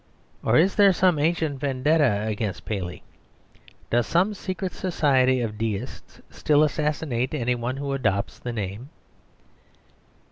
[0.43, 3.03] Or is there some ancient vendetta against Paley?
[3.91, 8.89] Does some secret society of Deists still assassinate any one who adopts the name?